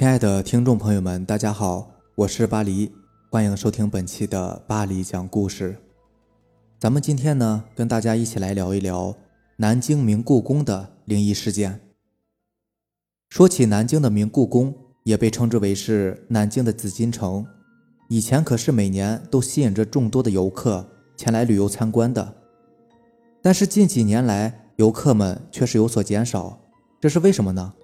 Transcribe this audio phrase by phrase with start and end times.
[0.00, 2.90] 亲爱的听众朋友们，大家好，我是巴黎，
[3.30, 5.76] 欢迎收听本期的巴黎讲故事。
[6.78, 9.14] 咱们今天呢，跟大家一起来聊一聊
[9.56, 11.78] 南京明故宫的灵异事件。
[13.28, 14.74] 说起南京的明故宫，
[15.04, 17.46] 也被称之为是南京的紫禁城，
[18.08, 22.36] 以前可是每年都吸引着众多的游客前来旅游参观的。
[23.42, 26.58] 但是近几年来，游客们却是有所减少，
[26.98, 27.74] 这是为什么呢？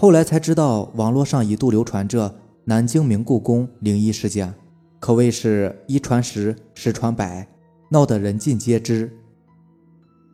[0.00, 4.54] 后来才知道，网络上一度流传着南京明故宫灵异事件，
[4.98, 7.46] 可谓是一传十，十传百，
[7.90, 9.12] 闹得人尽皆知。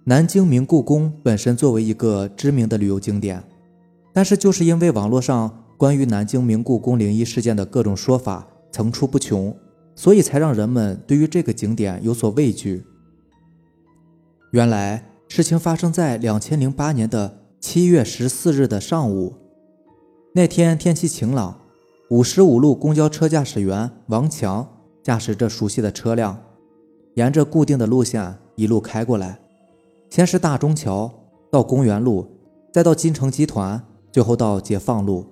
[0.05, 3.43] 南京明故宫本身作为一个知名的旅游景点，
[4.13, 9.53] 但是就是因为网络上关于南京明故宫灵异事件的各种说法层出不穷，
[9.97, 12.85] 所以才让人们对于这个景点有所畏惧。
[14.53, 19.35] 原来事情发生在两千零八年的七月十四日的上午。
[20.37, 21.63] 那天天气晴朗，
[22.11, 24.69] 五十五路公交车驾驶员王强
[25.03, 26.39] 驾驶着熟悉的车辆，
[27.15, 29.39] 沿着固定的路线一路开过来。
[30.11, 31.11] 先是大中桥，
[31.51, 32.27] 到公园路，
[32.71, 35.25] 再到金城集团，最后到解放路。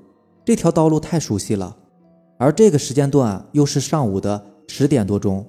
[0.42, 1.76] 这条道路太熟悉了，
[2.38, 5.46] 而这个时间段又是上午的十点多钟，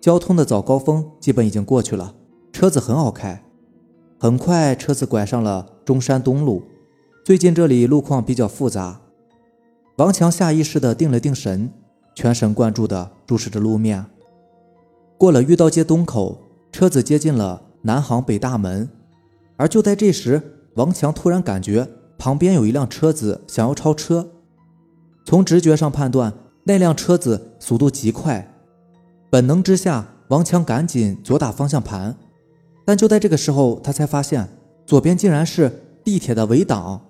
[0.00, 2.14] 交通的早高峰基本已经过去了。
[2.50, 3.44] 车子很好开，
[4.18, 6.62] 很快车子拐上了中山东路。
[7.30, 9.02] 最近这里路况比较复杂，
[9.98, 11.70] 王强下意识地定了定神，
[12.12, 14.04] 全神贯注地注视着路面。
[15.16, 18.88] 过了御道街东口，车子接近了南航北大门。
[19.56, 20.42] 而就在这时，
[20.74, 21.86] 王强突然感觉
[22.18, 24.28] 旁边有一辆车子想要超车。
[25.24, 26.34] 从直觉上判断，
[26.64, 28.52] 那辆车子速度极快。
[29.30, 32.16] 本能之下，王强赶紧左打方向盘。
[32.84, 34.48] 但就在这个时候，他才发现
[34.84, 35.70] 左边竟然是
[36.02, 37.00] 地铁的围挡，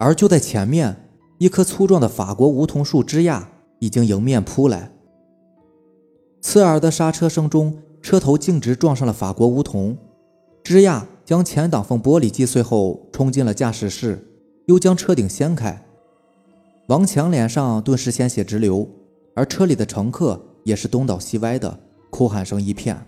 [0.00, 0.96] 而就在前面，
[1.36, 3.46] 一棵粗壮的法国梧桐树枝桠
[3.80, 4.90] 已经迎面扑来。
[6.40, 9.98] 刺耳的刹车声中，车头径直撞上了法国梧桐，
[10.64, 14.26] 枝桠将前挡风玻璃击碎后，冲进了驾驶室，
[14.64, 15.84] 又将车顶掀开。
[16.86, 18.88] 王强脸上顿时鲜血直流，
[19.34, 21.78] 而车里的乘客也是东倒西歪的，
[22.08, 23.06] 哭喊声一片。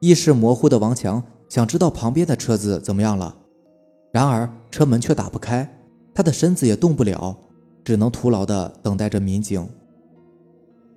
[0.00, 3.36] 意识模糊的王强想知道旁边的车子怎么样了，
[4.18, 5.78] 然而车门却打不开，
[6.12, 7.38] 他的身子也动不了，
[7.84, 9.64] 只能徒劳地等待着民警。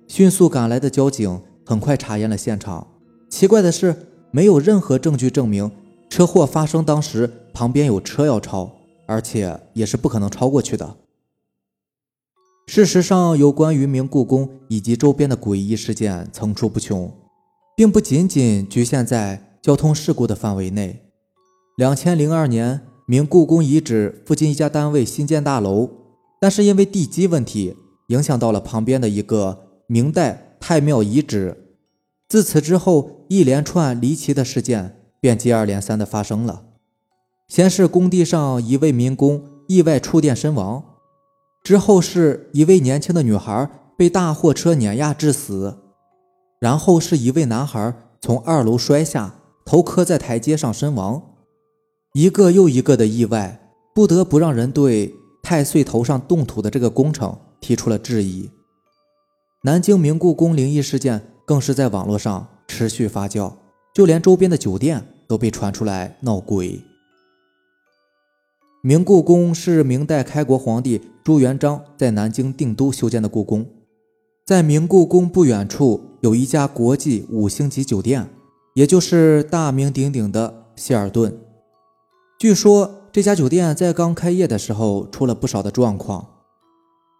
[0.08, 2.84] 迅速赶来的交警很快查验了现场，
[3.30, 3.94] 奇怪的是，
[4.32, 5.70] 没有任何证据证明
[6.10, 8.68] 车祸发生当时旁边有车要超，
[9.06, 10.96] 而且也是不可能超过去的。
[12.66, 17.08] 事实上，有关于明故宫以及周边的诡异事件层出不穷。
[17.76, 21.04] 并不仅仅局限在交通事故的范围内。
[21.76, 25.90] 两千零二年，明故宫遗址附近一家单位新建大楼，
[26.40, 27.76] 但是因为地基问题，
[28.08, 31.74] 影响到了旁边的一个明代太庙遗址。
[32.28, 36.66] 自此之后，一连串离奇的事件便接二连三的发生了。
[37.48, 40.84] 先是工地上一位民工意外触电身亡，
[41.64, 43.68] 之后是一位年轻的女孩
[43.98, 45.78] 被大货车碾压致死。
[46.60, 51.20] 然后是一位男孩从二楼摔下，头磕在台阶上身亡。
[52.12, 53.58] 一个又一个的意外，
[53.94, 58.50] 不得不让人对太岁头上动土的这个工程提出了质疑。
[59.62, 63.50] 南京明故宫灵异事件更是在网络上持续发酵，
[63.94, 66.82] 就连周边的酒店都被传出来闹鬼。
[68.82, 73.64] 明故宫是明代开国皇帝朱元璋在南京定都修建的故宫。
[74.44, 78.28] 在明故宫不远处有一家国际五星级酒店，
[78.74, 81.34] 也就是大名鼎鼎的希尔顿。
[82.42, 86.26] 据说这家酒店在刚开业的时候出了不少的状况，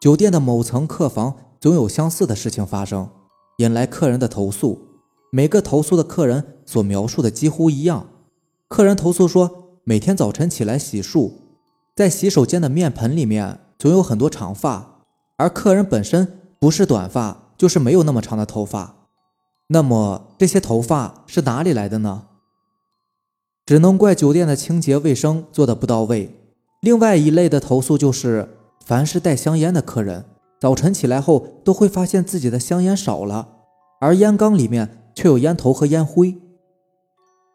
[0.00, 3.08] 酒店的某层客房总有相似的事情发生，
[3.58, 4.80] 引来客人的投诉。
[5.30, 8.08] 每个投诉的客人所描述的几乎一样。
[8.66, 11.30] 客人投诉说，每天早晨起来洗漱，
[11.94, 15.04] 在洗手间的面盆里面总有很多长发，
[15.36, 16.40] 而客人本身。
[16.58, 18.96] 不是短发，就是没有那么长的头发。
[19.68, 22.24] 那么这些头发是哪里来的呢？
[23.64, 26.30] 只能怪酒店的清洁卫生做的不到位。
[26.80, 28.48] 另外一类的投诉就是，
[28.84, 30.24] 凡是带香烟的客人，
[30.60, 33.48] 早晨起来后都会发现自己的香烟少了，
[34.00, 36.36] 而烟缸里面却有烟头和烟灰。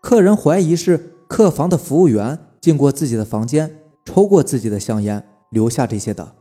[0.01, 6.36] 客人怀疑是客房的服务员进过自己的房间，抽过自己的香烟，留下这些的。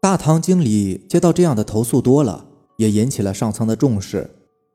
[0.00, 2.46] 大堂经理接到这样的投诉多了，
[2.78, 4.30] 也引起了上层的重视。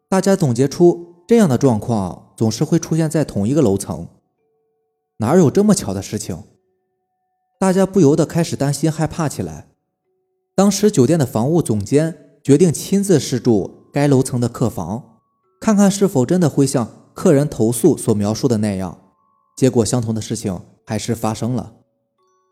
[0.07, 4.08] 大家总结出，这样的状况总是会出现在同一个楼层，
[5.18, 6.36] 哪有这么巧的事情？
[7.60, 9.68] 大家不由得开始担心害怕起来。
[10.56, 15.20] 当时酒店的房屋总监决定亲自试住该楼层的客房，
[15.62, 19.00] 看看是否真的会像客人投诉所描述的那样。
[19.56, 21.74] 结果相同的事情还是发生了。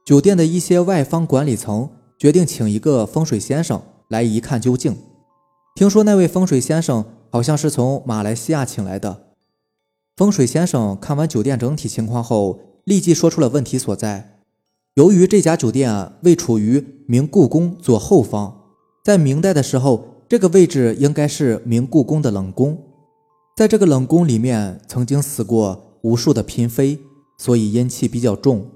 [0.05, 1.89] 酒店的一些外方管理层
[2.19, 4.95] 决定请一个风水先生来一看究竟。
[5.73, 7.03] 听说那位风水先生
[7.37, 9.27] 好像是从马来西亚请来的。
[10.15, 14.39] 风水先生看完酒店整体情况后，立即说出了问题所在。
[14.95, 18.71] 由于这家酒店位处于明故宫左后方，
[19.05, 22.75] 在明代的时候，这个位置应该是明故宫的冷宫。
[23.55, 26.97] 在这个冷宫里面，曾经死过无数的嫔妃，
[27.37, 28.67] 所以阴气比较重。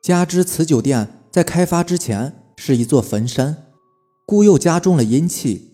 [0.00, 3.66] 加之此酒店在开发之前是一座坟山，
[4.24, 5.67] 故又加重了阴气。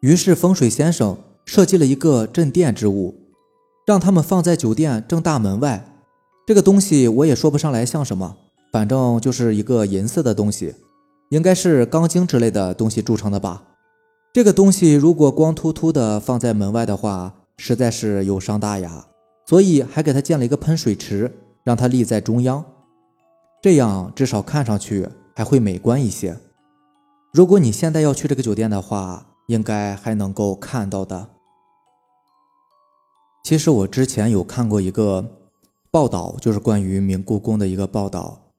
[0.00, 3.14] 于是风水先生设计了一个镇店之物，
[3.84, 5.84] 让他们放在酒店正大门外。
[6.46, 8.36] 这个东西我也说不上来像什么，
[8.72, 10.74] 反正就是一个银色的东西，
[11.30, 13.64] 应该是钢筋之类的东西铸成的吧。
[14.32, 19.04] 这个东西如果光秃秃的放在门外的话，实在是有伤大雅，
[19.46, 21.32] 所以还给他建了一个喷水池，
[21.64, 22.64] 让它立在中央。
[23.60, 26.36] 这样至少看上去还会美观一些。
[27.32, 31.28] 如果你现在要去这个酒店的话，应该还能够看到的。
[33.42, 35.38] 其实我之前有看过一个
[35.90, 38.52] 报道，就是关于明故宫的一个报道，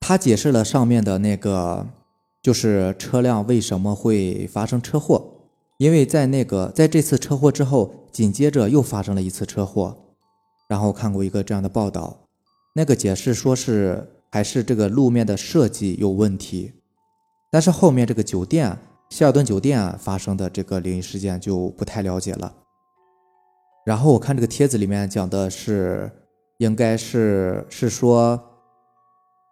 [0.00, 1.86] 他解释了上面的那个，
[2.40, 5.32] 就是车辆为什么会发生车祸。
[5.78, 9.96] 因为在那个在这次车祸之后，紧接着又发生了一次车祸。
[10.68, 12.16] 然后看过一个这样的报道，
[12.74, 14.12] 那个解释说是。
[14.28, 16.72] 还是这个路面的设计有问题，
[17.50, 18.76] 但是后面这个酒店
[19.10, 22.54] 希尔顿酒店发生的这个灵异事件就不太了解了。
[23.84, 26.10] 然后我看这个帖子里面讲的是，
[26.58, 28.42] 应该是是说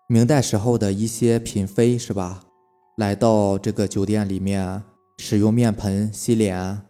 [0.08, 2.42] 明代时候的一些嫔妃是吧，
[2.96, 4.82] 来到这个酒店里面
[5.18, 6.82] 使用面盆洗脸，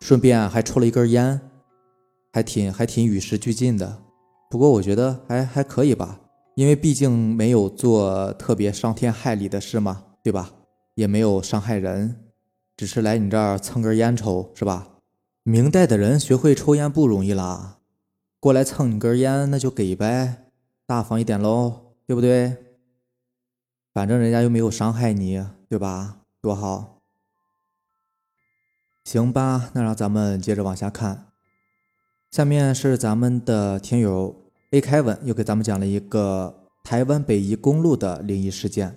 [0.00, 1.40] 顺便还抽了一根烟，
[2.32, 4.02] 还挺还挺与时俱进的。
[4.50, 6.20] 不过我觉得还还可以吧。
[6.54, 10.52] 因为毕竟没有做特别伤天害理的事嘛，对吧？
[10.94, 12.24] 也没有伤害人，
[12.76, 14.88] 只是来你这儿蹭根烟抽，是吧？
[15.42, 17.78] 明代的人学会抽烟不容易啦，
[18.40, 20.46] 过来蹭你根烟那就给呗，
[20.86, 22.56] 大方一点喽，对不对？
[23.92, 26.20] 反正人家又没有伤害你，对吧？
[26.40, 27.00] 多好。
[29.04, 31.26] 行吧，那让咱们接着往下看，
[32.30, 34.34] 下面是咱们的听友。
[34.70, 38.96] A 开文又给咱们讲了一个台湾北宜公路的灵异事件。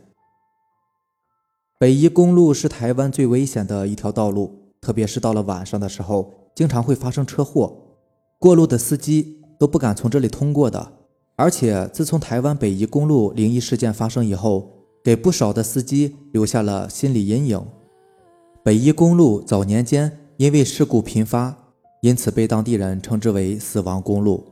[1.80, 4.52] 北宜公路是台湾最危险的一条道路，
[4.82, 7.72] 特别是到了晚上的时候，经常会发生车祸，
[8.40, 10.94] 过路的司机都不敢从这里通过的。
[11.36, 14.72] 而且自从台湾北宜公路灵异事件发生以后，
[15.04, 17.64] 给不少的司机留下了心理阴影。
[18.64, 21.56] 北宜公路早年间因为事故频发，
[22.02, 24.44] 因此被当地人称之为“死亡公路”。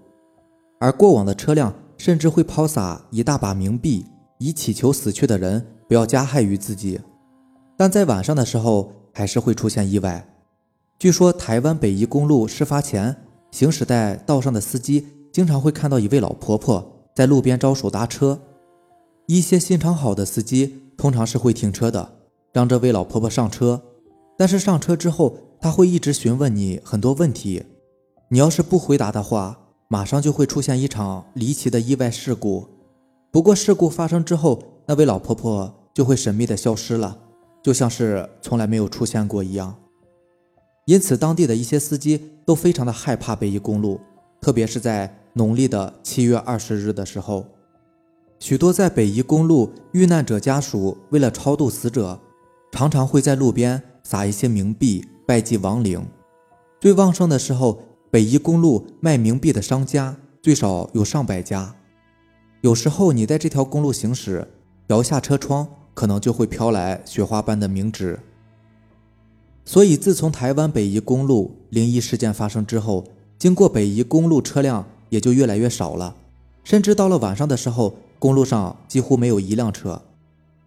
[0.79, 4.05] 而过往的车辆甚至会抛洒一大把冥币，
[4.37, 6.99] 以祈求死去的人不要加害于自己。
[7.77, 10.27] 但在晚上的时候，还是会出现意外。
[10.97, 13.15] 据说台湾北宜公路事发前，
[13.51, 18.39] 行驶在道上的司机经常会看到一位老婆婆在路边招手搭车。
[19.27, 22.13] 一些心肠好的司机通常是会停车的，
[22.53, 23.81] 让这位老婆婆上车。
[24.37, 27.63] 但是上车之后，他会一直询问你很多问题，
[28.29, 29.59] 你要是不回答的话。
[29.87, 32.67] 马上就会出现一场离奇的意外事故，
[33.31, 37.19] 不过事故发生之后，那位老婆婆就会神秘的消失了，
[37.65, 39.75] 就像是从来没有出现过一样。
[40.85, 43.99] 因此，当地的一些司机都非常的害怕北宜公路，
[44.39, 47.43] 特别是在农历的七月二十日的时候，
[48.37, 52.19] 许多在北宜公路遇难者家属为了超度死者，
[52.71, 56.05] 常常会在路边撒一些冥币拜祭亡灵。
[56.79, 57.81] 最旺盛的时候。
[58.11, 61.75] 北宜公路卖冥币的商家最少有上百家，
[62.61, 64.47] 有时候你在这条公路行驶，
[64.87, 68.19] 摇下车窗，可能就会飘来雪花般的冥纸。
[69.65, 73.03] 所以，自从台湾北宜公路灵异事件发生之后，
[73.39, 76.15] 经过北宜公路车辆也就越来越少了，
[76.63, 80.03] 甚至到了晚上的时候，公路上几乎没有一辆车，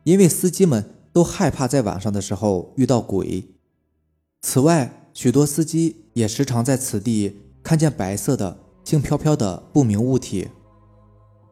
[0.03, 3.45] 因为司机们都害怕在晚上的时候遇到鬼。
[4.43, 10.49] 此外，许多司机也时常在此地看见白色的、轻飘飘的不明物体。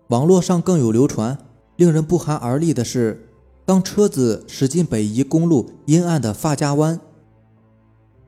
[0.09, 1.39] 网络上更有流传，
[1.77, 3.29] 令人不寒而栗的是，
[3.67, 7.01] 当车子驶进北宜公路阴暗的发夹湾，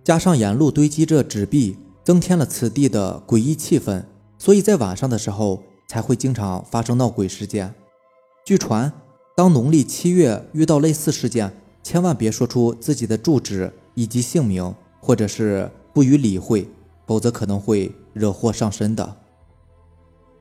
[0.02, 4.02] 加上沿路堆积着纸币，增添了此地的诡异气氛，
[4.36, 7.72] 所以在晚上的时候才会经常发生闹鬼事件。
[8.44, 8.92] 据传，
[9.36, 16.68] 当农历七月遇到类似事件，千万别说出自己的住址以及姓名，或者是不予理会，
[17.06, 19.16] 否则可能会惹祸上身的。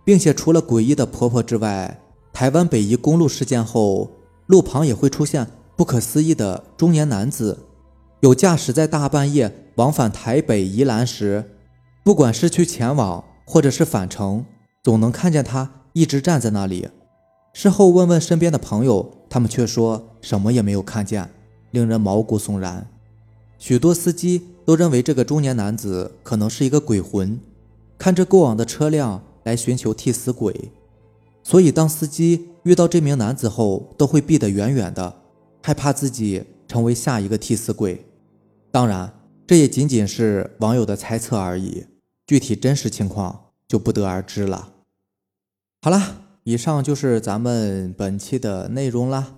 [0.04, 2.02] 并且除了诡异的婆婆之外，
[2.34, 4.10] 台湾北宜公路事件后，
[4.48, 7.60] 路旁也会出现不可思议的中年男子，
[8.22, 11.52] 有驾驶在大半夜往返台北宜兰时，
[12.04, 14.46] 不管是去前往或者是返程，
[14.84, 16.88] 总能看见他一直站在那里。
[17.54, 21.30] 事后问问身边的朋友，他们却说什么也没有看见，
[21.72, 22.88] 令人毛骨悚然。
[23.58, 27.40] 许多司机都认为这个中年男子可能是一个鬼魂，
[27.98, 30.72] 看着过往的车辆来寻求替死鬼，
[31.44, 35.22] 所以当司机遇到这名男子后，都会避得远远的，
[35.64, 38.06] 害怕自己成为下一个替死鬼。
[38.70, 39.14] 当然，
[39.48, 41.86] 这也仅仅是网友的猜测而已，
[42.28, 44.74] 具体真实情况就不得而知了。
[45.82, 46.24] 好了。
[46.48, 49.36] 以上就是咱们本期的内容啦。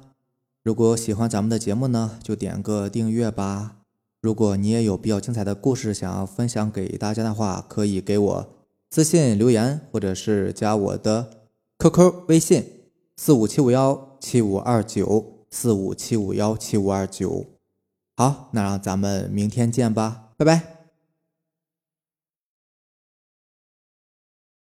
[0.63, 3.77] 如果喜欢咱们的节目呢，就点个订阅吧。
[4.21, 8.49] 如果你也有比较精彩的故事想要分享给大家的话，可以给我
[8.91, 11.31] 私信留言，或者是加我的
[11.79, 12.63] QQ 微信
[13.21, 17.45] 四五七五幺七五二九四五七五幺七五二九。
[18.15, 20.78] 好，那让咱们明天见吧，拜拜。